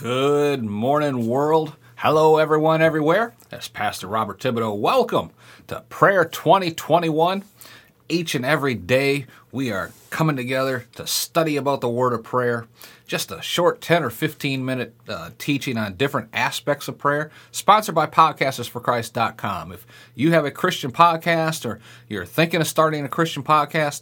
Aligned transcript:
Good 0.00 0.64
morning, 0.64 1.26
world. 1.26 1.76
Hello, 1.96 2.38
everyone, 2.38 2.80
everywhere. 2.80 3.34
That's 3.50 3.68
Pastor 3.68 4.06
Robert 4.06 4.40
Thibodeau. 4.40 4.74
Welcome 4.78 5.30
to 5.66 5.82
Prayer 5.90 6.24
2021. 6.24 7.44
Each 8.08 8.34
and 8.34 8.46
every 8.46 8.74
day, 8.74 9.26
we 9.52 9.70
are 9.70 9.90
coming 10.08 10.36
together 10.36 10.86
to 10.94 11.06
study 11.06 11.58
about 11.58 11.82
the 11.82 11.90
Word 11.90 12.14
of 12.14 12.24
Prayer. 12.24 12.66
Just 13.06 13.30
a 13.30 13.42
short 13.42 13.82
10 13.82 14.02
or 14.02 14.08
15 14.08 14.64
minute 14.64 14.94
uh, 15.06 15.32
teaching 15.36 15.76
on 15.76 15.96
different 15.96 16.30
aspects 16.32 16.88
of 16.88 16.96
prayer, 16.96 17.30
sponsored 17.52 17.94
by 17.94 18.06
PodcastersForChrist.com. 18.06 19.72
If 19.72 19.86
you 20.14 20.32
have 20.32 20.46
a 20.46 20.50
Christian 20.50 20.92
podcast 20.92 21.66
or 21.66 21.78
you're 22.08 22.24
thinking 22.24 22.62
of 22.62 22.68
starting 22.68 23.04
a 23.04 23.08
Christian 23.10 23.42
podcast, 23.42 24.00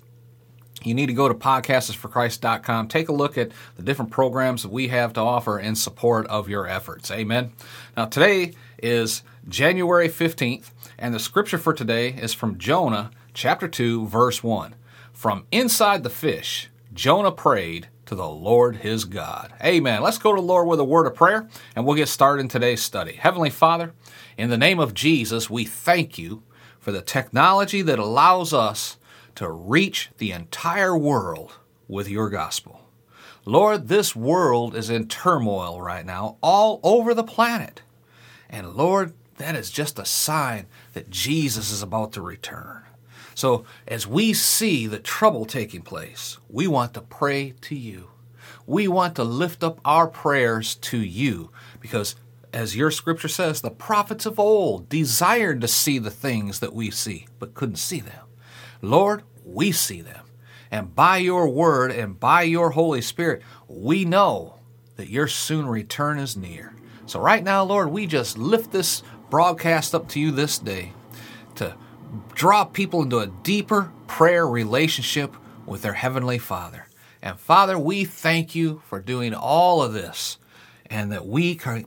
you 0.84 0.94
need 0.94 1.06
to 1.06 1.12
go 1.12 1.28
to 1.28 1.34
podcastersforchrist.com. 1.34 2.88
Take 2.88 3.08
a 3.08 3.12
look 3.12 3.36
at 3.36 3.50
the 3.76 3.82
different 3.82 4.10
programs 4.10 4.62
that 4.62 4.70
we 4.70 4.88
have 4.88 5.12
to 5.14 5.20
offer 5.20 5.58
in 5.58 5.74
support 5.74 6.26
of 6.28 6.48
your 6.48 6.66
efforts. 6.66 7.10
Amen. 7.10 7.52
Now, 7.96 8.06
today 8.06 8.54
is 8.82 9.22
January 9.48 10.08
15th, 10.08 10.70
and 10.98 11.14
the 11.14 11.18
scripture 11.18 11.58
for 11.58 11.72
today 11.72 12.10
is 12.10 12.34
from 12.34 12.58
Jonah 12.58 13.10
chapter 13.34 13.68
2, 13.68 14.06
verse 14.06 14.42
1. 14.42 14.74
From 15.12 15.46
inside 15.50 16.02
the 16.02 16.10
fish, 16.10 16.70
Jonah 16.92 17.32
prayed 17.32 17.88
to 18.06 18.14
the 18.14 18.28
Lord 18.28 18.76
his 18.76 19.04
God. 19.04 19.52
Amen. 19.62 20.02
Let's 20.02 20.18
go 20.18 20.34
to 20.34 20.40
the 20.40 20.46
Lord 20.46 20.66
with 20.66 20.80
a 20.80 20.84
word 20.84 21.06
of 21.06 21.14
prayer, 21.14 21.48
and 21.76 21.84
we'll 21.84 21.96
get 21.96 22.08
started 22.08 22.40
in 22.40 22.48
today's 22.48 22.80
study. 22.80 23.12
Heavenly 23.12 23.50
Father, 23.50 23.92
in 24.36 24.48
the 24.48 24.56
name 24.56 24.78
of 24.78 24.94
Jesus, 24.94 25.50
we 25.50 25.64
thank 25.64 26.18
you 26.18 26.42
for 26.78 26.92
the 26.92 27.02
technology 27.02 27.82
that 27.82 27.98
allows 27.98 28.54
us 28.54 28.96
to 29.38 29.48
reach 29.48 30.10
the 30.18 30.32
entire 30.32 30.98
world 30.98 31.52
with 31.86 32.08
your 32.08 32.28
gospel. 32.28 32.88
Lord, 33.44 33.86
this 33.86 34.16
world 34.16 34.74
is 34.74 34.90
in 34.90 35.06
turmoil 35.06 35.80
right 35.80 36.04
now, 36.04 36.38
all 36.42 36.80
over 36.82 37.14
the 37.14 37.22
planet. 37.22 37.82
And 38.50 38.74
Lord, 38.74 39.12
that 39.36 39.54
is 39.54 39.70
just 39.70 39.96
a 39.96 40.04
sign 40.04 40.66
that 40.92 41.08
Jesus 41.08 41.70
is 41.70 41.82
about 41.82 42.10
to 42.14 42.20
return. 42.20 42.82
So, 43.36 43.64
as 43.86 44.08
we 44.08 44.34
see 44.34 44.88
the 44.88 44.98
trouble 44.98 45.44
taking 45.44 45.82
place, 45.82 46.38
we 46.50 46.66
want 46.66 46.92
to 46.94 47.00
pray 47.00 47.54
to 47.60 47.76
you. 47.76 48.08
We 48.66 48.88
want 48.88 49.14
to 49.14 49.22
lift 49.22 49.62
up 49.62 49.80
our 49.84 50.08
prayers 50.08 50.74
to 50.74 50.98
you 50.98 51.52
because, 51.78 52.16
as 52.52 52.74
your 52.74 52.90
scripture 52.90 53.28
says, 53.28 53.60
the 53.60 53.70
prophets 53.70 54.26
of 54.26 54.40
old 54.40 54.88
desired 54.88 55.60
to 55.60 55.68
see 55.68 56.00
the 56.00 56.10
things 56.10 56.58
that 56.58 56.74
we 56.74 56.90
see, 56.90 57.28
but 57.38 57.54
couldn't 57.54 57.76
see 57.76 58.00
them. 58.00 58.27
Lord, 58.82 59.22
we 59.44 59.72
see 59.72 60.00
them. 60.00 60.26
And 60.70 60.94
by 60.94 61.18
your 61.18 61.48
word 61.48 61.90
and 61.90 62.18
by 62.18 62.42
your 62.42 62.70
Holy 62.70 63.00
Spirit, 63.00 63.42
we 63.66 64.04
know 64.04 64.58
that 64.96 65.08
your 65.08 65.28
soon 65.28 65.66
return 65.66 66.18
is 66.18 66.36
near. 66.36 66.74
So, 67.06 67.20
right 67.20 67.42
now, 67.42 67.64
Lord, 67.64 67.90
we 67.90 68.06
just 68.06 68.36
lift 68.36 68.70
this 68.70 69.02
broadcast 69.30 69.94
up 69.94 70.08
to 70.08 70.20
you 70.20 70.30
this 70.30 70.58
day 70.58 70.92
to 71.54 71.74
draw 72.34 72.64
people 72.64 73.02
into 73.02 73.18
a 73.18 73.26
deeper 73.26 73.90
prayer 74.06 74.46
relationship 74.46 75.34
with 75.64 75.82
their 75.82 75.94
Heavenly 75.94 76.38
Father. 76.38 76.86
And 77.22 77.38
Father, 77.38 77.78
we 77.78 78.04
thank 78.04 78.54
you 78.54 78.82
for 78.86 79.00
doing 79.00 79.34
all 79.34 79.82
of 79.82 79.92
this 79.92 80.38
and 80.86 81.12
that 81.12 81.26
we 81.26 81.54
can 81.54 81.84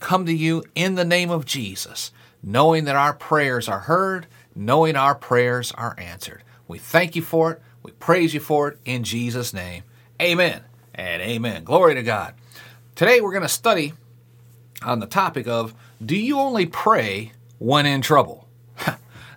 come 0.00 0.26
to 0.26 0.32
you 0.32 0.64
in 0.74 0.94
the 0.94 1.04
name 1.04 1.30
of 1.30 1.46
Jesus, 1.46 2.12
knowing 2.42 2.84
that 2.84 2.96
our 2.96 3.14
prayers 3.14 3.68
are 3.68 3.80
heard, 3.80 4.26
knowing 4.54 4.96
our 4.96 5.14
prayers 5.14 5.72
are 5.72 5.94
answered. 5.98 6.42
We 6.68 6.78
thank 6.78 7.16
you 7.16 7.22
for 7.22 7.52
it. 7.52 7.62
We 7.82 7.92
praise 7.92 8.34
you 8.34 8.40
for 8.40 8.68
it 8.68 8.78
in 8.84 9.04
Jesus' 9.04 9.52
name. 9.52 9.82
Amen 10.20 10.62
and 10.94 11.22
amen. 11.22 11.64
Glory 11.64 11.94
to 11.94 12.02
God. 12.02 12.34
Today 12.94 13.20
we're 13.20 13.32
going 13.32 13.42
to 13.42 13.48
study 13.48 13.94
on 14.84 15.00
the 15.00 15.06
topic 15.06 15.46
of 15.46 15.74
do 16.04 16.16
you 16.16 16.38
only 16.38 16.66
pray 16.66 17.32
when 17.58 17.86
in 17.86 18.02
trouble? 18.02 18.48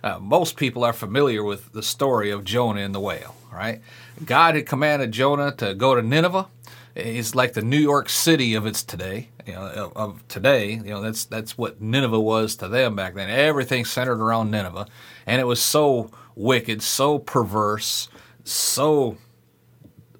uh, 0.02 0.18
most 0.18 0.56
people 0.56 0.84
are 0.84 0.92
familiar 0.92 1.42
with 1.42 1.72
the 1.72 1.82
story 1.82 2.30
of 2.30 2.44
Jonah 2.44 2.80
and 2.80 2.94
the 2.94 3.00
whale, 3.00 3.34
right? 3.52 3.80
God 4.24 4.54
had 4.54 4.66
commanded 4.66 5.12
Jonah 5.12 5.52
to 5.56 5.74
go 5.74 5.94
to 5.94 6.02
Nineveh. 6.02 6.48
It's 6.96 7.34
like 7.34 7.52
the 7.52 7.62
New 7.62 7.78
York 7.78 8.08
City 8.08 8.54
of 8.54 8.64
its 8.64 8.82
today, 8.82 9.28
you 9.46 9.52
know, 9.52 9.92
of 9.94 10.26
today. 10.28 10.72
You 10.72 10.90
know, 10.90 11.02
that's 11.02 11.26
that's 11.26 11.58
what 11.58 11.80
Nineveh 11.80 12.18
was 12.18 12.56
to 12.56 12.68
them 12.68 12.96
back 12.96 13.14
then. 13.14 13.28
Everything 13.28 13.84
centered 13.84 14.20
around 14.20 14.50
Nineveh, 14.50 14.86
and 15.26 15.38
it 15.38 15.44
was 15.44 15.62
so 15.62 16.10
wicked, 16.34 16.82
so 16.82 17.18
perverse, 17.18 18.08
so 18.44 19.18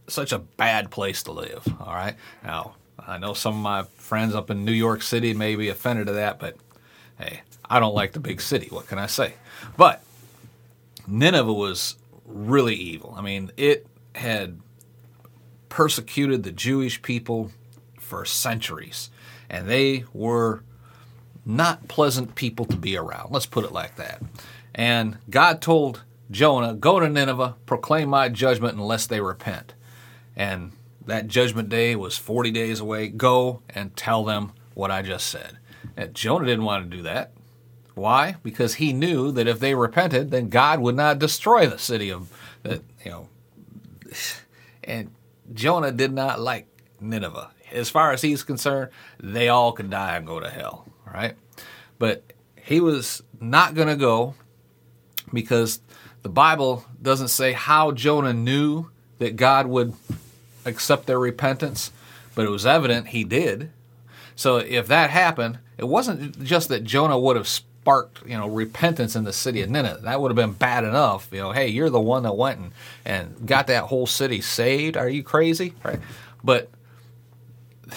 such 0.06 0.32
a 0.32 0.38
bad 0.38 0.90
place 0.90 1.22
to 1.22 1.32
live. 1.32 1.66
All 1.80 1.94
right. 1.94 2.14
Now, 2.44 2.74
I 2.98 3.16
know 3.16 3.32
some 3.32 3.54
of 3.54 3.60
my 3.62 3.84
friends 3.96 4.34
up 4.34 4.50
in 4.50 4.66
New 4.66 4.72
York 4.72 5.00
City 5.00 5.32
may 5.32 5.56
be 5.56 5.70
offended 5.70 6.08
to 6.08 6.12
that, 6.12 6.38
but 6.38 6.56
hey, 7.18 7.40
I 7.64 7.80
don't 7.80 7.94
like 7.94 8.12
the 8.12 8.20
big 8.20 8.40
city. 8.40 8.68
What 8.70 8.86
can 8.86 8.98
I 8.98 9.06
say? 9.06 9.34
But 9.78 10.04
Nineveh 11.06 11.52
was 11.52 11.96
really 12.26 12.74
evil. 12.74 13.14
I 13.16 13.22
mean, 13.22 13.50
it 13.56 13.86
had 14.14 14.60
persecuted 15.68 16.42
the 16.42 16.52
Jewish 16.52 17.02
people 17.02 17.50
for 17.98 18.24
centuries, 18.24 19.10
and 19.50 19.68
they 19.68 20.04
were 20.12 20.62
not 21.44 21.88
pleasant 21.88 22.34
people 22.34 22.64
to 22.66 22.76
be 22.76 22.96
around. 22.96 23.30
Let's 23.30 23.46
put 23.46 23.64
it 23.64 23.72
like 23.72 23.96
that. 23.96 24.20
And 24.74 25.18
God 25.30 25.62
told 25.62 26.02
Jonah, 26.30 26.74
Go 26.74 27.00
to 27.00 27.08
Nineveh, 27.08 27.54
proclaim 27.66 28.08
my 28.10 28.28
judgment 28.28 28.76
unless 28.76 29.06
they 29.06 29.20
repent. 29.20 29.74
And 30.34 30.72
that 31.06 31.28
judgment 31.28 31.68
day 31.68 31.94
was 31.96 32.18
40 32.18 32.50
days 32.50 32.80
away. 32.80 33.08
Go 33.08 33.62
and 33.70 33.96
tell 33.96 34.24
them 34.24 34.52
what 34.74 34.90
I 34.90 35.02
just 35.02 35.28
said. 35.28 35.58
And 35.96 36.14
Jonah 36.14 36.46
didn't 36.46 36.64
want 36.64 36.90
to 36.90 36.96
do 36.96 37.02
that. 37.04 37.32
Why? 37.94 38.36
Because 38.42 38.74
he 38.74 38.92
knew 38.92 39.32
that 39.32 39.48
if 39.48 39.58
they 39.58 39.74
repented, 39.74 40.30
then 40.30 40.50
God 40.50 40.80
would 40.80 40.96
not 40.96 41.18
destroy 41.18 41.66
the 41.66 41.78
city 41.78 42.10
of 42.10 42.30
that, 42.62 42.82
you 43.04 43.10
know. 43.10 43.28
And 44.84 45.10
Jonah 45.52 45.92
did 45.92 46.12
not 46.12 46.40
like 46.40 46.66
Nineveh. 47.00 47.50
As 47.72 47.90
far 47.90 48.12
as 48.12 48.22
he's 48.22 48.42
concerned, 48.42 48.90
they 49.20 49.48
all 49.48 49.72
could 49.72 49.90
die 49.90 50.16
and 50.16 50.26
go 50.26 50.40
to 50.40 50.48
hell, 50.48 50.86
right? 51.12 51.34
But 51.98 52.22
he 52.56 52.80
was 52.80 53.22
not 53.40 53.74
going 53.74 53.88
to 53.88 53.96
go 53.96 54.34
because 55.32 55.80
the 56.22 56.28
Bible 56.28 56.84
doesn't 57.00 57.28
say 57.28 57.52
how 57.52 57.92
Jonah 57.92 58.32
knew 58.32 58.90
that 59.18 59.36
God 59.36 59.66
would 59.66 59.94
accept 60.64 61.06
their 61.06 61.18
repentance, 61.18 61.92
but 62.34 62.44
it 62.44 62.50
was 62.50 62.66
evident 62.66 63.08
he 63.08 63.24
did. 63.24 63.70
So 64.34 64.56
if 64.56 64.88
that 64.88 65.10
happened, 65.10 65.58
it 65.78 65.84
wasn't 65.84 66.42
just 66.42 66.68
that 66.68 66.84
Jonah 66.84 67.18
would 67.18 67.36
have 67.36 67.48
sparked, 67.86 68.26
you 68.26 68.36
know, 68.36 68.48
repentance 68.48 69.14
in 69.14 69.22
the 69.22 69.32
city 69.32 69.62
of 69.62 69.70
Nineveh. 69.70 70.00
That 70.02 70.20
would 70.20 70.32
have 70.32 70.36
been 70.36 70.54
bad 70.54 70.82
enough. 70.82 71.28
You 71.30 71.38
know, 71.38 71.52
hey, 71.52 71.68
you're 71.68 71.88
the 71.88 72.00
one 72.00 72.24
that 72.24 72.36
went 72.36 72.58
and, 72.58 72.72
and 73.04 73.46
got 73.46 73.68
that 73.68 73.84
whole 73.84 74.08
city 74.08 74.40
saved. 74.40 74.96
Are 74.96 75.08
you 75.08 75.22
crazy? 75.22 75.72
Right? 75.84 76.00
But 76.42 76.68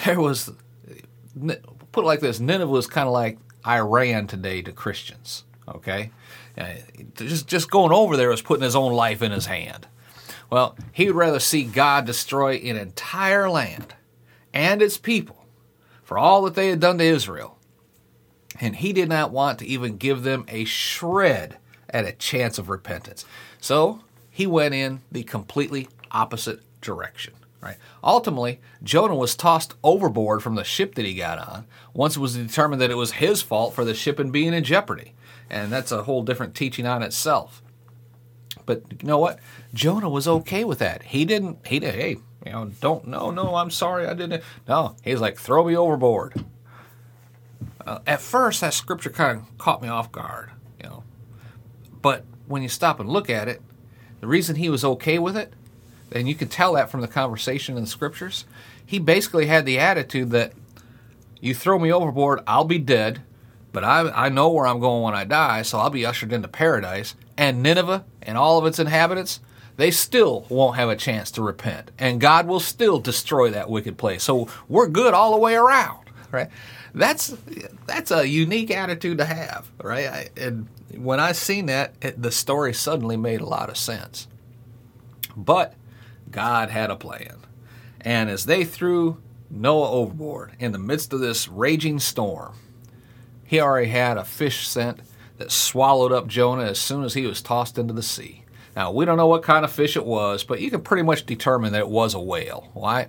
there 0.04 0.20
was, 0.20 0.48
put 1.90 2.04
it 2.04 2.06
like 2.06 2.20
this, 2.20 2.38
Nineveh 2.38 2.70
was 2.70 2.86
kind 2.86 3.08
of 3.08 3.12
like 3.12 3.38
Iran 3.66 4.28
today 4.28 4.62
to 4.62 4.70
Christians. 4.70 5.42
Okay, 5.66 6.10
uh, 6.58 6.74
just 7.14 7.46
just 7.46 7.70
going 7.70 7.92
over 7.92 8.16
there 8.16 8.28
was 8.28 8.42
putting 8.42 8.64
his 8.64 8.74
own 8.74 8.92
life 8.92 9.22
in 9.22 9.30
his 9.30 9.46
hand. 9.46 9.86
Well, 10.50 10.76
he 10.90 11.06
would 11.06 11.14
rather 11.14 11.38
see 11.38 11.62
God 11.62 12.06
destroy 12.06 12.54
an 12.56 12.76
entire 12.76 13.48
land 13.48 13.94
and 14.52 14.82
its 14.82 14.98
people 14.98 15.46
for 16.02 16.18
all 16.18 16.42
that 16.42 16.54
they 16.54 16.68
had 16.68 16.80
done 16.80 16.98
to 16.98 17.04
Israel. 17.04 17.56
And 18.58 18.76
he 18.76 18.92
did 18.92 19.08
not 19.08 19.30
want 19.30 19.58
to 19.60 19.66
even 19.66 19.96
give 19.96 20.22
them 20.22 20.44
a 20.48 20.64
shred 20.64 21.58
at 21.88 22.04
a 22.04 22.12
chance 22.12 22.58
of 22.58 22.68
repentance. 22.68 23.24
So 23.60 24.00
he 24.30 24.46
went 24.46 24.74
in 24.74 25.02
the 25.10 25.22
completely 25.22 25.88
opposite 26.10 26.60
direction. 26.80 27.34
Right. 27.60 27.76
Ultimately, 28.02 28.58
Jonah 28.82 29.14
was 29.14 29.36
tossed 29.36 29.74
overboard 29.84 30.42
from 30.42 30.54
the 30.54 30.64
ship 30.64 30.94
that 30.94 31.04
he 31.04 31.12
got 31.12 31.38
on 31.38 31.66
once 31.92 32.16
it 32.16 32.20
was 32.20 32.34
determined 32.34 32.80
that 32.80 32.90
it 32.90 32.96
was 32.96 33.12
his 33.12 33.42
fault 33.42 33.74
for 33.74 33.84
the 33.84 33.92
ship 33.92 34.18
and 34.18 34.32
being 34.32 34.54
in 34.54 34.64
jeopardy 34.64 35.12
and 35.50 35.72
that's 35.72 35.92
a 35.92 36.04
whole 36.04 36.22
different 36.22 36.54
teaching 36.54 36.86
on 36.86 37.02
itself. 37.02 37.62
But 38.64 38.84
you 39.02 39.08
know 39.08 39.18
what? 39.18 39.40
Jonah 39.74 40.08
was 40.08 40.28
okay 40.28 40.64
with 40.64 40.78
that. 40.78 41.02
He 41.02 41.24
didn't. 41.24 41.66
He 41.66 41.80
did. 41.80 41.94
Hey, 41.94 42.18
you 42.46 42.52
know, 42.52 42.70
don't. 42.80 43.06
No, 43.08 43.30
no. 43.30 43.56
I'm 43.56 43.70
sorry. 43.70 44.06
I 44.06 44.14
didn't. 44.14 44.42
No. 44.68 44.96
He's 45.02 45.20
like, 45.20 45.38
throw 45.38 45.64
me 45.64 45.76
overboard. 45.76 46.44
Uh, 47.86 48.00
at 48.06 48.20
first, 48.20 48.60
that 48.60 48.74
scripture 48.74 49.10
kind 49.10 49.38
of 49.38 49.58
caught 49.58 49.82
me 49.82 49.88
off 49.88 50.12
guard. 50.12 50.50
You 50.82 50.88
know, 50.88 51.04
but 52.02 52.24
when 52.46 52.62
you 52.62 52.68
stop 52.68 53.00
and 53.00 53.08
look 53.08 53.30
at 53.30 53.48
it, 53.48 53.62
the 54.20 54.26
reason 54.26 54.56
he 54.56 54.68
was 54.68 54.84
okay 54.84 55.18
with 55.18 55.36
it, 55.36 55.52
and 56.12 56.28
you 56.28 56.34
can 56.34 56.48
tell 56.48 56.74
that 56.74 56.90
from 56.90 57.00
the 57.00 57.08
conversation 57.08 57.76
in 57.76 57.84
the 57.84 57.90
scriptures, 57.90 58.44
he 58.84 58.98
basically 58.98 59.46
had 59.46 59.64
the 59.64 59.78
attitude 59.78 60.30
that 60.30 60.52
you 61.40 61.54
throw 61.54 61.78
me 61.78 61.92
overboard, 61.92 62.40
I'll 62.46 62.64
be 62.64 62.78
dead 62.78 63.22
but 63.72 63.84
I, 63.84 64.26
I 64.26 64.28
know 64.28 64.50
where 64.50 64.66
I'm 64.66 64.80
going 64.80 65.02
when 65.02 65.14
I 65.14 65.24
die, 65.24 65.62
so 65.62 65.78
I'll 65.78 65.90
be 65.90 66.06
ushered 66.06 66.32
into 66.32 66.48
paradise. 66.48 67.14
And 67.36 67.62
Nineveh 67.62 68.04
and 68.22 68.36
all 68.36 68.58
of 68.58 68.66
its 68.66 68.78
inhabitants, 68.78 69.40
they 69.76 69.90
still 69.90 70.46
won't 70.48 70.76
have 70.76 70.88
a 70.88 70.96
chance 70.96 71.30
to 71.32 71.42
repent, 71.42 71.90
and 71.98 72.20
God 72.20 72.46
will 72.46 72.60
still 72.60 72.98
destroy 72.98 73.50
that 73.50 73.70
wicked 73.70 73.96
place. 73.96 74.22
So 74.22 74.48
we're 74.68 74.88
good 74.88 75.14
all 75.14 75.32
the 75.32 75.38
way 75.38 75.54
around, 75.54 75.99
right? 76.32 76.48
That's 76.94 77.36
that's 77.86 78.10
a 78.10 78.26
unique 78.26 78.70
attitude 78.70 79.18
to 79.18 79.24
have, 79.24 79.70
right? 79.82 80.06
I, 80.06 80.28
and 80.36 80.68
when 80.96 81.20
I 81.20 81.32
seen 81.32 81.66
that, 81.66 81.94
it, 82.02 82.20
the 82.20 82.32
story 82.32 82.74
suddenly 82.74 83.16
made 83.16 83.40
a 83.40 83.46
lot 83.46 83.68
of 83.68 83.76
sense. 83.76 84.26
But 85.36 85.74
God 86.30 86.70
had 86.70 86.90
a 86.90 86.96
plan, 86.96 87.36
and 88.00 88.28
as 88.30 88.44
they 88.44 88.64
threw 88.64 89.18
Noah 89.50 89.90
overboard 89.90 90.52
in 90.58 90.72
the 90.72 90.78
midst 90.78 91.12
of 91.12 91.20
this 91.20 91.48
raging 91.48 91.98
storm, 91.98 92.54
he 93.44 93.60
already 93.60 93.88
had 93.88 94.16
a 94.16 94.24
fish 94.24 94.66
sent 94.66 95.00
that 95.38 95.50
swallowed 95.50 96.12
up 96.12 96.26
Jonah 96.26 96.64
as 96.64 96.78
soon 96.78 97.02
as 97.02 97.14
he 97.14 97.26
was 97.26 97.40
tossed 97.40 97.78
into 97.78 97.94
the 97.94 98.02
sea. 98.02 98.44
Now, 98.76 98.92
we 98.92 99.04
don't 99.04 99.16
know 99.16 99.26
what 99.26 99.42
kind 99.42 99.64
of 99.64 99.72
fish 99.72 99.96
it 99.96 100.06
was, 100.06 100.44
but 100.44 100.60
you 100.60 100.70
can 100.70 100.82
pretty 100.82 101.02
much 101.02 101.26
determine 101.26 101.72
that 101.72 101.80
it 101.80 101.88
was 101.88 102.14
a 102.14 102.20
whale. 102.20 102.70
Why? 102.72 103.08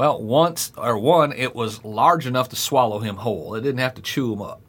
Well, 0.00 0.22
once 0.22 0.72
or 0.78 0.96
one, 0.96 1.34
it 1.34 1.54
was 1.54 1.84
large 1.84 2.26
enough 2.26 2.48
to 2.48 2.56
swallow 2.56 3.00
him 3.00 3.16
whole. 3.16 3.54
It 3.54 3.60
didn't 3.60 3.80
have 3.80 3.92
to 3.96 4.00
chew 4.00 4.32
him 4.32 4.40
up. 4.40 4.62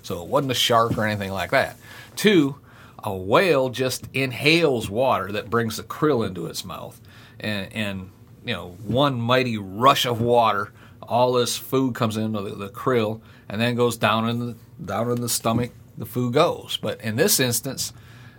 So 0.00 0.22
it 0.22 0.28
wasn't 0.28 0.52
a 0.52 0.54
shark 0.54 0.96
or 0.96 1.04
anything 1.04 1.30
like 1.30 1.50
that. 1.50 1.76
Two, 2.16 2.56
a 3.04 3.14
whale 3.14 3.68
just 3.68 4.08
inhales 4.14 4.88
water 4.88 5.30
that 5.32 5.50
brings 5.50 5.76
the 5.76 5.82
krill 5.82 6.26
into 6.26 6.46
its 6.46 6.64
mouth. 6.64 6.98
And, 7.38 7.70
and 7.74 8.10
you 8.46 8.54
know, 8.54 8.78
one 8.82 9.20
mighty 9.20 9.58
rush 9.58 10.06
of 10.06 10.22
water, 10.22 10.72
all 11.02 11.34
this 11.34 11.58
food 11.58 11.94
comes 11.94 12.16
into 12.16 12.40
the, 12.40 12.54
the 12.54 12.70
krill 12.70 13.20
and 13.46 13.60
then 13.60 13.74
goes 13.74 13.98
down 13.98 14.26
in 14.26 14.38
the 14.38 14.56
down 14.82 15.10
in 15.10 15.20
the 15.20 15.28
stomach, 15.28 15.72
the 15.98 16.06
food 16.06 16.32
goes. 16.32 16.78
But 16.78 16.98
in 17.02 17.16
this 17.16 17.38
instance, 17.38 17.92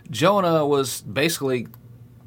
Jonah 0.09 0.65
was 0.65 1.01
basically 1.03 1.67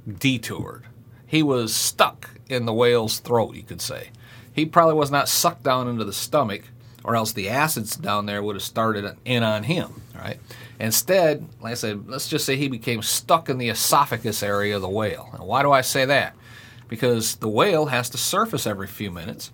detoured. 0.07 0.85
He 1.33 1.43
was 1.43 1.75
stuck 1.75 2.29
in 2.51 2.67
the 2.67 2.75
whale's 2.75 3.19
throat, 3.19 3.57
you 3.57 3.63
could 3.63 3.81
say. 3.81 4.11
He 4.53 4.67
probably 4.67 4.97
was 4.97 5.11
not 5.11 5.31
sucked 5.31 5.63
down 5.63 5.89
into 5.89 6.05
the 6.05 6.13
stomach, 6.13 6.61
or 7.03 7.17
else 7.17 7.33
the 7.33 7.49
acids 7.49 7.97
down 7.97 8.27
there 8.27 8.43
would 8.43 8.55
have 8.55 8.63
started 8.63 9.17
in 9.25 9.43
on 9.43 9.63
him, 9.63 10.03
right? 10.15 10.39
Instead, 10.79 11.49
like 11.63 11.71
I 11.71 11.75
said, 11.75 12.07
let's 12.07 12.29
just 12.29 12.45
say 12.45 12.57
he 12.57 12.69
became 12.69 13.01
stuck 13.01 13.49
in 13.49 13.57
the 13.57 13.71
esophagus 13.71 14.43
area 14.43 14.77
of 14.77 14.83
the 14.83 14.91
whale. 14.91 15.31
And 15.33 15.45
why 15.45 15.63
do 15.63 15.73
I 15.73 15.81
say 15.81 16.05
that? 16.05 16.37
Because 16.87 17.37
the 17.37 17.49
whale 17.49 17.87
has 17.87 18.11
to 18.11 18.19
surface 18.19 18.67
every 18.67 18.87
few 18.87 19.11
minutes 19.11 19.53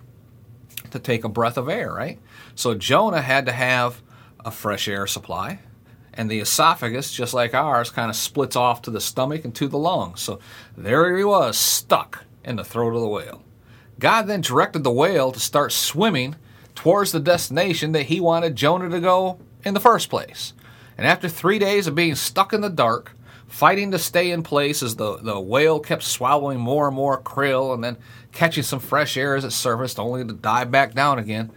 to 0.91 0.99
take 0.99 1.23
a 1.23 1.29
breath 1.29 1.57
of 1.57 1.69
air, 1.69 1.95
right? 1.95 2.19
So 2.57 2.75
Jonah 2.75 3.23
had 3.23 3.47
to 3.47 3.53
have 3.53 4.03
a 4.45 4.51
fresh 4.51 4.89
air 4.89 5.07
supply 5.07 5.61
and 6.19 6.29
the 6.29 6.41
esophagus, 6.41 7.13
just 7.13 7.33
like 7.33 7.55
ours, 7.55 7.91
kind 7.91 8.11
of 8.11 8.17
splits 8.17 8.57
off 8.57 8.83
to 8.83 8.91
the 8.91 9.01
stomach 9.01 9.45
and 9.45 9.55
to 9.55 9.69
the 9.69 9.79
lungs. 9.79 10.21
So 10.21 10.41
there 10.77 11.17
he 11.17 11.23
was, 11.23 11.57
stuck 11.57 12.25
in 12.45 12.57
the 12.57 12.65
throat 12.65 12.95
of 12.95 13.01
the 13.01 13.09
whale. 13.09 13.45
God 14.01 14.23
then 14.23 14.41
directed 14.41 14.83
the 14.83 14.91
whale 14.91 15.31
to 15.31 15.39
start 15.39 15.71
swimming 15.71 16.35
towards 16.75 17.13
the 17.13 17.21
destination 17.21 17.93
that 17.93 18.07
he 18.07 18.21
wanted 18.21 18.57
Jonah 18.57 18.91
to 18.91 19.01
go 19.01 19.39
in 19.65 19.75
the 19.75 19.81
first 19.81 20.11
place. 20.11 20.55
And 20.97 21.07
after 21.07 21.29
three 21.29 21.61
days 21.61 21.87
of 21.87 21.95
being 21.95 22.17
stuck 22.17 22.53
in 22.53 22.63
the 22.63 22.69
dark, 22.69 23.13
fighting 23.47 23.93
to 23.93 23.99
stay 23.99 24.33
in 24.33 24.43
place 24.43 24.83
as 24.83 24.97
the, 24.97 25.19
the 25.19 25.39
whale 25.39 25.79
kept 25.79 26.03
swallowing 26.03 26.59
more 26.59 26.89
and 26.89 26.97
more 26.97 27.21
krill 27.21 27.73
and 27.73 27.83
then 27.83 27.97
catching 28.33 28.65
some 28.65 28.81
fresh 28.81 29.17
air 29.17 29.37
as 29.37 29.45
it 29.45 29.53
surfaced, 29.53 30.01
only 30.01 30.25
to 30.25 30.33
dive 30.33 30.73
back 30.73 30.95
down 30.95 31.21
again, 31.21 31.53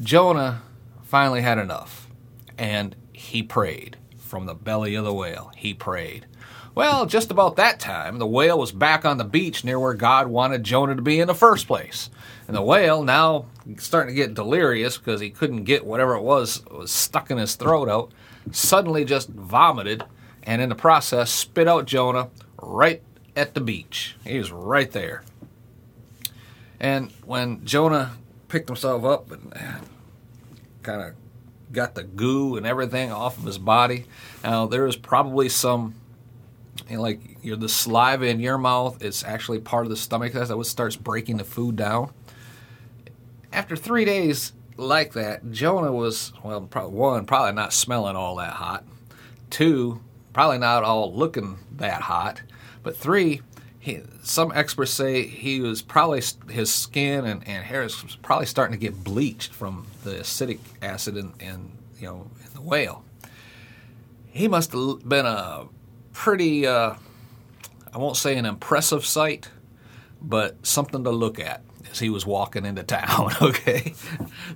Jonah 0.00 0.62
finally 1.02 1.42
had 1.42 1.58
enough. 1.58 2.08
And 2.56 2.94
he 3.16 3.42
prayed. 3.42 3.96
From 4.18 4.44
the 4.44 4.54
belly 4.54 4.94
of 4.94 5.04
the 5.04 5.14
whale, 5.14 5.50
he 5.56 5.72
prayed. 5.72 6.26
Well, 6.74 7.06
just 7.06 7.30
about 7.30 7.56
that 7.56 7.80
time, 7.80 8.18
the 8.18 8.26
whale 8.26 8.58
was 8.58 8.72
back 8.72 9.06
on 9.06 9.16
the 9.16 9.24
beach 9.24 9.64
near 9.64 9.80
where 9.80 9.94
God 9.94 10.26
wanted 10.26 10.64
Jonah 10.64 10.94
to 10.94 11.00
be 11.00 11.18
in 11.18 11.26
the 11.26 11.34
first 11.34 11.66
place. 11.66 12.10
And 12.46 12.54
the 12.54 12.60
whale, 12.60 13.02
now 13.02 13.46
starting 13.78 14.14
to 14.14 14.20
get 14.20 14.34
delirious 14.34 14.98
because 14.98 15.22
he 15.22 15.30
couldn't 15.30 15.64
get 15.64 15.86
whatever 15.86 16.14
it 16.14 16.22
was 16.22 16.62
was 16.70 16.90
stuck 16.90 17.30
in 17.30 17.38
his 17.38 17.54
throat 17.54 17.88
out, 17.88 18.12
suddenly 18.52 19.06
just 19.06 19.30
vomited 19.30 20.04
and 20.42 20.60
in 20.60 20.68
the 20.68 20.74
process 20.74 21.30
spit 21.30 21.66
out 21.66 21.86
Jonah 21.86 22.28
right 22.60 23.02
at 23.34 23.54
the 23.54 23.60
beach. 23.62 24.16
He 24.26 24.38
was 24.38 24.52
right 24.52 24.92
there. 24.92 25.22
And 26.78 27.10
when 27.24 27.64
Jonah 27.64 28.18
picked 28.48 28.68
himself 28.68 29.04
up 29.04 29.30
and 29.30 29.54
uh, 29.54 29.80
kind 30.82 31.00
of 31.00 31.14
got 31.72 31.94
the 31.94 32.04
goo 32.04 32.56
and 32.56 32.66
everything 32.66 33.10
off 33.10 33.38
of 33.38 33.44
his 33.44 33.58
body. 33.58 34.06
Now 34.42 34.66
there 34.66 34.86
is 34.86 34.96
probably 34.96 35.48
some, 35.48 35.94
you 36.88 36.96
know, 36.96 37.02
like 37.02 37.20
you're 37.42 37.56
the 37.56 37.68
saliva 37.68 38.26
in 38.26 38.40
your 38.40 38.58
mouth. 38.58 39.02
It's 39.02 39.24
actually 39.24 39.60
part 39.60 39.86
of 39.86 39.90
the 39.90 39.96
stomach 39.96 40.32
that 40.32 40.56
what 40.56 40.66
starts 40.66 40.96
breaking 40.96 41.38
the 41.38 41.44
food 41.44 41.76
down. 41.76 42.12
After 43.52 43.76
three 43.76 44.04
days 44.04 44.52
like 44.76 45.14
that, 45.14 45.50
Jonah 45.50 45.92
was 45.92 46.32
well, 46.44 46.60
probably, 46.62 46.96
one 46.96 47.26
probably 47.26 47.52
not 47.52 47.72
smelling 47.72 48.16
all 48.16 48.36
that 48.36 48.54
hot. 48.54 48.84
Two, 49.50 50.00
probably 50.32 50.58
not 50.58 50.84
all 50.84 51.14
looking 51.14 51.58
that 51.76 52.02
hot. 52.02 52.42
But 52.82 52.96
three, 52.96 53.42
he, 53.86 54.02
some 54.24 54.50
experts 54.52 54.90
say 54.90 55.24
he 55.28 55.60
was 55.60 55.80
probably 55.80 56.20
his 56.50 56.74
skin 56.74 57.24
and, 57.24 57.46
and 57.46 57.64
hair 57.64 57.84
is 57.84 58.16
probably 58.20 58.46
starting 58.46 58.76
to 58.76 58.80
get 58.80 59.04
bleached 59.04 59.52
from 59.52 59.86
the 60.02 60.10
acidic 60.10 60.58
acid 60.82 61.16
in, 61.16 61.32
in 61.38 61.70
you 62.00 62.08
know 62.08 62.28
in 62.44 62.52
the 62.52 62.60
whale. 62.60 63.04
He 64.26 64.48
must 64.48 64.72
have 64.72 65.08
been 65.08 65.24
a 65.24 65.68
pretty 66.12 66.66
uh, 66.66 66.94
I 67.94 67.98
won't 67.98 68.16
say 68.16 68.36
an 68.36 68.44
impressive 68.44 69.06
sight, 69.06 69.50
but 70.20 70.66
something 70.66 71.04
to 71.04 71.10
look 71.10 71.38
at 71.38 71.62
as 71.88 72.00
he 72.00 72.10
was 72.10 72.26
walking 72.26 72.66
into 72.66 72.82
town. 72.82 73.34
Okay, 73.40 73.94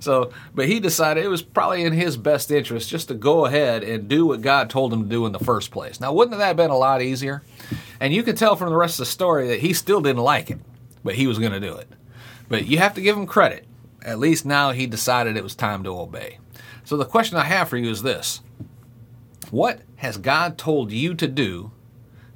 so 0.01 0.33
but 0.53 0.67
he 0.67 0.81
decided 0.81 1.23
it 1.23 1.29
was 1.29 1.41
probably 1.41 1.85
in 1.85 1.93
his 1.93 2.17
best 2.17 2.51
interest 2.51 2.89
just 2.89 3.07
to 3.07 3.13
go 3.13 3.45
ahead 3.45 3.81
and 3.81 4.09
do 4.09 4.25
what 4.25 4.41
God 4.41 4.69
told 4.69 4.91
him 4.91 5.03
to 5.03 5.09
do 5.09 5.25
in 5.25 5.31
the 5.31 5.39
first 5.39 5.71
place. 5.71 6.01
Now, 6.01 6.11
wouldn't 6.11 6.37
that 6.37 6.47
have 6.47 6.57
been 6.57 6.69
a 6.69 6.77
lot 6.77 7.01
easier? 7.01 7.43
And 8.01 8.11
you 8.11 8.23
can 8.23 8.35
tell 8.35 8.55
from 8.55 8.71
the 8.71 8.75
rest 8.75 8.95
of 8.95 9.05
the 9.05 9.11
story 9.11 9.47
that 9.49 9.59
he 9.59 9.73
still 9.73 10.01
didn't 10.01 10.23
like 10.23 10.49
it, 10.49 10.57
but 11.03 11.13
he 11.13 11.27
was 11.27 11.37
going 11.37 11.51
to 11.51 11.59
do 11.59 11.75
it. 11.75 11.87
But 12.49 12.65
you 12.65 12.79
have 12.79 12.95
to 12.95 13.01
give 13.01 13.15
him 13.15 13.27
credit. 13.27 13.67
At 14.03 14.17
least 14.17 14.43
now 14.43 14.71
he 14.71 14.87
decided 14.87 15.37
it 15.37 15.43
was 15.43 15.53
time 15.53 15.83
to 15.83 15.99
obey. 15.99 16.39
So 16.83 16.97
the 16.97 17.05
question 17.05 17.37
I 17.37 17.43
have 17.43 17.69
for 17.69 17.77
you 17.77 17.91
is 17.91 18.01
this 18.01 18.41
What 19.51 19.81
has 19.97 20.17
God 20.17 20.57
told 20.57 20.91
you 20.91 21.13
to 21.13 21.27
do 21.27 21.71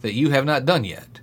that 0.01 0.13
you 0.13 0.29
have 0.29 0.45
not 0.45 0.65
done 0.65 0.83
yet? 0.83 1.21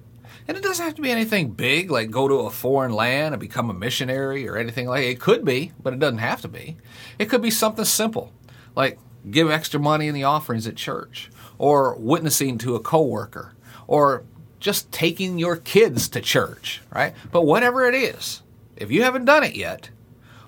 And 0.48 0.56
it 0.56 0.64
doesn't 0.64 0.84
have 0.84 0.96
to 0.96 1.02
be 1.02 1.12
anything 1.12 1.52
big, 1.52 1.92
like 1.92 2.10
go 2.10 2.26
to 2.26 2.40
a 2.40 2.50
foreign 2.50 2.92
land 2.92 3.34
and 3.34 3.40
become 3.40 3.70
a 3.70 3.74
missionary 3.74 4.48
or 4.48 4.56
anything 4.56 4.88
like 4.88 5.04
that. 5.04 5.10
It 5.10 5.20
could 5.20 5.44
be, 5.44 5.70
but 5.80 5.92
it 5.92 6.00
doesn't 6.00 6.18
have 6.18 6.40
to 6.40 6.48
be. 6.48 6.78
It 7.16 7.26
could 7.26 7.42
be 7.42 7.50
something 7.52 7.84
simple, 7.84 8.32
like 8.74 8.98
give 9.30 9.48
extra 9.48 9.78
money 9.78 10.08
in 10.08 10.16
the 10.16 10.24
offerings 10.24 10.66
at 10.66 10.74
church, 10.74 11.30
or 11.58 11.94
witnessing 11.94 12.58
to 12.58 12.74
a 12.74 12.80
coworker, 12.80 13.54
or 13.86 14.24
just 14.62 14.92
taking 14.92 15.38
your 15.38 15.56
kids 15.56 16.08
to 16.08 16.20
church, 16.20 16.80
right? 16.94 17.14
But 17.32 17.42
whatever 17.42 17.84
it 17.84 17.94
is, 17.94 18.42
if 18.76 18.90
you 18.90 19.02
haven't 19.02 19.24
done 19.24 19.42
it 19.42 19.56
yet, 19.56 19.90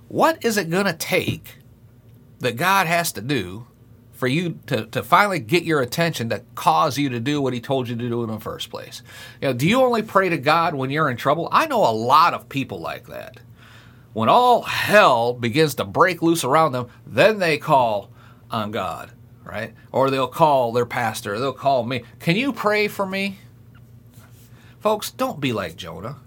what 0.09 0.43
is 0.45 0.57
it 0.57 0.71
going 0.71 0.87
to 0.87 0.93
take 0.93 1.57
that 2.39 2.57
God 2.57 2.87
has 2.87 3.11
to 3.13 3.21
do 3.21 3.67
for 4.13 4.29
you 4.29 4.61
to, 4.69 4.87
to 4.87 5.03
finally 5.03 5.41
get 5.41 5.65
your 5.65 5.81
attention 5.81 6.29
to 6.29 6.43
cause 6.55 6.97
you 6.97 7.09
to 7.09 7.19
do 7.19 7.43
what 7.43 7.53
he 7.53 7.61
told 7.61 7.89
you 7.89 7.97
to 7.97 8.09
do 8.09 8.23
in 8.23 8.31
the 8.31 8.39
first 8.39 8.71
place? 8.71 9.03
You 9.43 9.49
know, 9.49 9.55
do 9.55 9.69
you 9.69 9.83
only 9.83 10.03
pray 10.03 10.29
to 10.29 10.39
God 10.39 10.75
when 10.75 10.91
you're 10.91 11.11
in 11.11 11.17
trouble? 11.17 11.49
I 11.51 11.67
know 11.67 11.81
a 11.85 11.91
lot 11.91 12.35
of 12.35 12.49
people 12.49 12.79
like 12.81 13.09
that. 13.09 13.41
When 14.13 14.29
all 14.29 14.63
hell 14.63 15.33
begins 15.33 15.75
to 15.75 15.85
break 15.85 16.23
loose 16.23 16.45
around 16.45 16.71
them, 16.71 16.87
then 17.05 17.41
they 17.41 17.59
call 17.59 18.13
on 18.49 18.71
God, 18.71 19.11
right? 19.43 19.75
Or 19.91 20.09
they'll 20.09 20.29
call 20.29 20.73
their 20.73 20.87
pastor, 20.87 21.41
they'll 21.41 21.53
call 21.53 21.83
me. 21.83 22.05
Can 22.21 22.37
you 22.37 22.53
pray 22.53 22.87
for 22.87 23.05
me? 23.05 23.39
Folks, 24.85 25.11
don't 25.11 25.41
be 25.41 25.55
like 25.55 25.77
Jonah. 25.77 26.19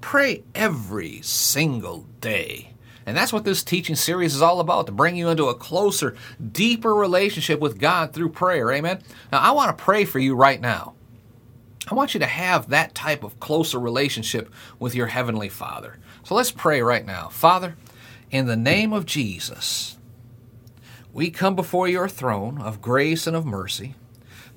Pray 0.00 0.44
every 0.54 1.20
single 1.22 2.06
day. 2.20 2.70
And 3.04 3.16
that's 3.16 3.32
what 3.32 3.42
this 3.42 3.64
teaching 3.64 3.96
series 3.96 4.32
is 4.32 4.42
all 4.42 4.60
about 4.60 4.86
to 4.86 4.92
bring 4.92 5.16
you 5.16 5.28
into 5.28 5.48
a 5.48 5.56
closer, 5.56 6.14
deeper 6.52 6.94
relationship 6.94 7.58
with 7.58 7.80
God 7.80 8.12
through 8.12 8.28
prayer. 8.28 8.70
Amen. 8.70 9.02
Now, 9.32 9.40
I 9.40 9.50
want 9.50 9.76
to 9.76 9.84
pray 9.84 10.04
for 10.04 10.20
you 10.20 10.36
right 10.36 10.60
now. 10.60 10.94
I 11.90 11.94
want 11.94 12.14
you 12.14 12.20
to 12.20 12.26
have 12.26 12.68
that 12.68 12.94
type 12.94 13.24
of 13.24 13.40
closer 13.40 13.80
relationship 13.80 14.54
with 14.78 14.94
your 14.94 15.08
Heavenly 15.08 15.48
Father. 15.48 15.98
So 16.22 16.36
let's 16.36 16.52
pray 16.52 16.82
right 16.82 17.04
now. 17.04 17.26
Father, 17.26 17.74
in 18.30 18.46
the 18.46 18.54
name 18.54 18.92
of 18.92 19.04
Jesus, 19.04 19.98
we 21.12 21.28
come 21.28 21.56
before 21.56 21.88
your 21.88 22.08
throne 22.08 22.60
of 22.62 22.80
grace 22.80 23.26
and 23.26 23.34
of 23.34 23.44
mercy 23.44 23.96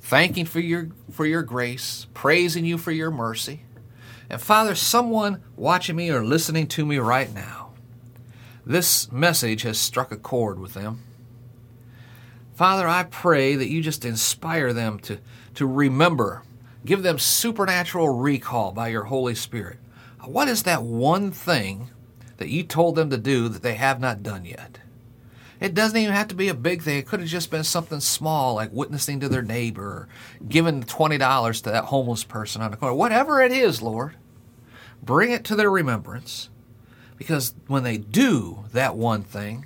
thanking 0.09 0.45
for 0.45 0.59
your 0.59 0.89
for 1.11 1.25
your 1.25 1.43
grace, 1.43 2.07
praising 2.13 2.65
you 2.65 2.77
for 2.77 2.91
your 2.91 3.11
mercy. 3.11 3.63
And 4.29 4.41
Father, 4.41 4.75
someone 4.75 5.41
watching 5.55 5.95
me 5.95 6.09
or 6.11 6.23
listening 6.23 6.67
to 6.67 6.85
me 6.85 6.97
right 6.99 7.33
now, 7.33 7.71
this 8.65 9.11
message 9.11 9.63
has 9.63 9.79
struck 9.79 10.11
a 10.11 10.17
chord 10.17 10.59
with 10.59 10.73
them. 10.73 11.03
Father, 12.53 12.87
I 12.87 13.03
pray 13.03 13.55
that 13.55 13.69
you 13.69 13.81
just 13.81 14.05
inspire 14.05 14.73
them 14.73 14.99
to, 14.99 15.19
to 15.55 15.65
remember 15.65 16.43
Give 16.85 17.03
them 17.03 17.19
supernatural 17.19 18.09
recall 18.09 18.71
by 18.71 18.87
your 18.87 19.05
Holy 19.05 19.35
Spirit. 19.35 19.79
What 20.23 20.47
is 20.47 20.63
that 20.63 20.83
one 20.83 21.31
thing 21.31 21.89
that 22.37 22.49
you 22.49 22.63
told 22.63 22.95
them 22.95 23.09
to 23.09 23.17
do 23.17 23.49
that 23.49 23.61
they 23.61 23.75
have 23.75 23.99
not 23.99 24.23
done 24.23 24.45
yet? 24.45 24.79
It 25.59 25.73
doesn't 25.73 25.97
even 25.97 26.13
have 26.13 26.29
to 26.29 26.35
be 26.35 26.47
a 26.47 26.53
big 26.53 26.83
thing. 26.83 26.97
It 26.97 27.07
could 27.07 27.19
have 27.19 27.29
just 27.29 27.51
been 27.51 27.65
something 27.65 27.99
small, 27.99 28.55
like 28.55 28.71
witnessing 28.71 29.19
to 29.19 29.29
their 29.29 29.41
neighbor, 29.41 29.83
or 29.83 30.07
giving 30.47 30.83
$20 30.83 31.63
to 31.63 31.71
that 31.71 31.85
homeless 31.85 32.23
person 32.23 32.61
on 32.61 32.71
the 32.71 32.77
corner. 32.77 32.95
Whatever 32.95 33.41
it 33.41 33.51
is, 33.51 33.81
Lord, 33.81 34.15
bring 35.03 35.31
it 35.31 35.43
to 35.45 35.55
their 35.55 35.69
remembrance. 35.69 36.49
Because 37.17 37.53
when 37.67 37.83
they 37.83 37.97
do 37.97 38.63
that 38.71 38.95
one 38.95 39.23
thing, 39.23 39.65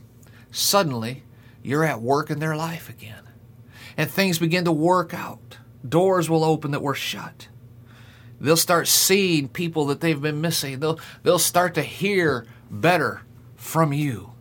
suddenly 0.50 1.23
you're 1.62 1.83
at 1.83 2.01
work 2.01 2.31
in 2.31 2.39
their 2.39 2.55
life 2.55 2.89
again. 2.89 3.21
And 3.95 4.09
things 4.09 4.39
begin 4.39 4.65
to 4.65 4.71
work 4.71 5.13
out. 5.13 5.57
Doors 5.88 6.27
will 6.29 6.43
open 6.43 6.71
that 6.71 6.81
were 6.81 6.95
shut. 6.95 7.47
They'll 8.41 8.57
start 8.57 8.88
seeing 8.88 9.47
people 9.47 9.85
that 9.85 10.01
they've 10.01 10.19
been 10.19 10.41
missing. 10.41 10.79
They'll, 10.79 11.00
they'll 11.21 11.38
start 11.38 11.75
to 11.75 11.83
hear 11.83 12.47
better 12.71 13.21
from 13.55 13.93
you. 13.93 14.33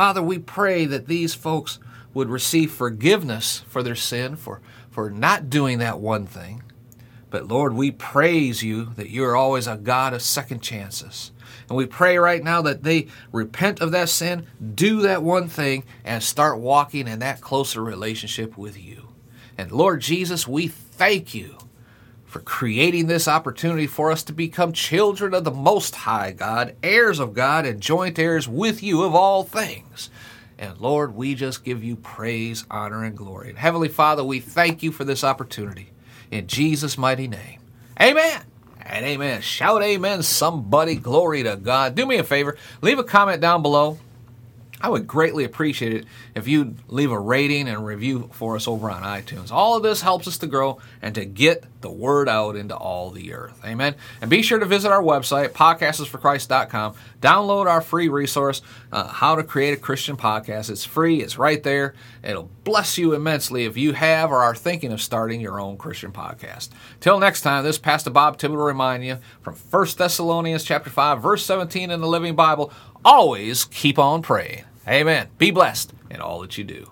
Father, 0.00 0.22
we 0.22 0.38
pray 0.38 0.86
that 0.86 1.08
these 1.08 1.34
folks 1.34 1.78
would 2.14 2.30
receive 2.30 2.72
forgiveness 2.72 3.62
for 3.68 3.82
their 3.82 3.94
sin, 3.94 4.34
for, 4.34 4.62
for 4.90 5.10
not 5.10 5.50
doing 5.50 5.76
that 5.80 6.00
one 6.00 6.24
thing. 6.24 6.62
But 7.28 7.48
Lord, 7.48 7.74
we 7.74 7.90
praise 7.90 8.62
you 8.62 8.94
that 8.96 9.10
you 9.10 9.22
are 9.26 9.36
always 9.36 9.66
a 9.66 9.76
God 9.76 10.14
of 10.14 10.22
second 10.22 10.62
chances. 10.62 11.32
And 11.68 11.76
we 11.76 11.84
pray 11.84 12.16
right 12.16 12.42
now 12.42 12.62
that 12.62 12.82
they 12.82 13.08
repent 13.30 13.82
of 13.82 13.92
that 13.92 14.08
sin, 14.08 14.46
do 14.74 15.02
that 15.02 15.22
one 15.22 15.48
thing, 15.48 15.84
and 16.02 16.22
start 16.22 16.58
walking 16.58 17.06
in 17.06 17.18
that 17.18 17.42
closer 17.42 17.84
relationship 17.84 18.56
with 18.56 18.82
you. 18.82 19.08
And 19.58 19.70
Lord 19.70 20.00
Jesus, 20.00 20.48
we 20.48 20.66
thank 20.66 21.34
you 21.34 21.58
for 22.30 22.38
creating 22.38 23.08
this 23.08 23.26
opportunity 23.26 23.88
for 23.88 24.12
us 24.12 24.22
to 24.22 24.32
become 24.32 24.72
children 24.72 25.34
of 25.34 25.42
the 25.42 25.50
Most 25.50 25.96
High 25.96 26.30
God, 26.30 26.76
heirs 26.80 27.18
of 27.18 27.34
God, 27.34 27.66
and 27.66 27.80
joint 27.80 28.20
heirs 28.20 28.46
with 28.46 28.84
you 28.84 29.02
of 29.02 29.16
all 29.16 29.42
things. 29.42 30.10
And 30.56 30.78
Lord, 30.78 31.16
we 31.16 31.34
just 31.34 31.64
give 31.64 31.82
you 31.82 31.96
praise, 31.96 32.64
honor, 32.70 33.02
and 33.02 33.16
glory. 33.16 33.48
And 33.48 33.58
Heavenly 33.58 33.88
Father, 33.88 34.22
we 34.22 34.38
thank 34.38 34.80
you 34.80 34.92
for 34.92 35.02
this 35.02 35.24
opportunity. 35.24 35.90
In 36.30 36.46
Jesus' 36.46 36.96
mighty 36.96 37.26
name. 37.26 37.58
Amen. 38.00 38.42
And 38.80 39.04
amen. 39.04 39.40
Shout 39.40 39.82
amen, 39.82 40.22
somebody. 40.22 40.94
Glory 40.94 41.42
to 41.42 41.56
God. 41.56 41.96
Do 41.96 42.06
me 42.06 42.18
a 42.18 42.24
favor, 42.24 42.56
leave 42.80 43.00
a 43.00 43.04
comment 43.04 43.40
down 43.40 43.60
below. 43.60 43.98
I 44.80 44.88
would 44.88 45.06
greatly 45.06 45.44
appreciate 45.44 45.92
it 45.92 46.06
if 46.34 46.48
you 46.48 46.74
leave 46.88 47.10
a 47.10 47.18
rating 47.18 47.68
and 47.68 47.84
review 47.84 48.30
for 48.32 48.56
us 48.56 48.66
over 48.66 48.90
on 48.90 49.02
iTunes. 49.02 49.52
All 49.52 49.76
of 49.76 49.82
this 49.82 50.00
helps 50.00 50.26
us 50.26 50.38
to 50.38 50.46
grow 50.46 50.78
and 51.02 51.14
to 51.14 51.24
get 51.24 51.64
the 51.82 51.90
word 51.90 52.28
out 52.28 52.56
into 52.56 52.76
all 52.76 53.10
the 53.10 53.32
earth. 53.34 53.60
Amen. 53.64 53.94
And 54.20 54.30
be 54.30 54.42
sure 54.42 54.58
to 54.58 54.66
visit 54.66 54.90
our 54.90 55.02
website, 55.02 55.50
podcastsforchrist.com. 55.50 56.94
Download 57.20 57.66
our 57.66 57.80
free 57.80 58.08
resource, 58.08 58.62
uh, 58.92 59.08
How 59.08 59.34
to 59.34 59.42
Create 59.42 59.74
a 59.74 59.80
Christian 59.80 60.16
Podcast. 60.16 60.70
It's 60.70 60.84
free, 60.84 61.20
it's 61.20 61.36
right 61.36 61.62
there. 61.62 61.94
It'll 62.22 62.50
bless 62.64 62.96
you 62.96 63.12
immensely 63.14 63.64
if 63.64 63.76
you 63.76 63.92
have 63.92 64.30
or 64.30 64.42
are 64.42 64.54
thinking 64.54 64.92
of 64.92 65.02
starting 65.02 65.40
your 65.40 65.60
own 65.60 65.76
Christian 65.76 66.12
podcast. 66.12 66.70
Till 67.00 67.18
next 67.18 67.42
time, 67.42 67.64
this 67.64 67.78
Pastor 67.78 68.10
Bob 68.10 68.38
Thibodeau 68.38 68.66
remind 68.66 69.04
you 69.04 69.18
from 69.42 69.54
1 69.54 69.86
Thessalonians 69.96 70.64
chapter 70.64 70.90
5, 70.90 71.22
verse 71.22 71.44
17 71.44 71.90
in 71.90 72.00
the 72.00 72.08
Living 72.08 72.34
Bible, 72.34 72.72
always 73.04 73.64
keep 73.64 73.98
on 73.98 74.22
praying. 74.22 74.64
Amen. 74.88 75.28
Be 75.38 75.50
blessed 75.50 75.92
in 76.10 76.20
all 76.20 76.40
that 76.40 76.56
you 76.58 76.64
do. 76.64 76.90